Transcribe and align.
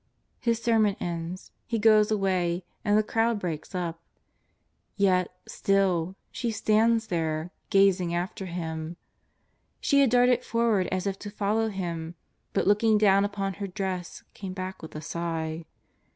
His 0.39 0.59
sermon 0.59 0.95
ended. 0.99 1.41
He 1.67 1.77
goes 1.77 2.09
away, 2.09 2.63
and 2.83 2.97
the 2.97 3.03
crowd 3.03 3.39
breaks 3.39 3.75
up. 3.75 3.99
Yet, 4.97 5.29
still, 5.47 6.15
she 6.31 6.49
stands 6.49 7.05
there, 7.05 7.51
gazing 7.69 8.11
after 8.11 8.47
Him. 8.47 8.97
She 9.79 9.99
had 10.01 10.09
darted 10.09 10.43
forward 10.43 10.87
as 10.87 11.05
if 11.05 11.19
to 11.19 11.29
follow 11.29 11.69
Him, 11.69 12.15
but 12.51 12.65
looking 12.65 12.97
do^vn 12.97 13.23
upon 13.25 13.53
her 13.61 13.67
dress 13.67 14.23
came 14.33 14.53
back 14.53 14.81
with 14.81 14.95
a 14.95 15.01
sigh. 15.01 15.65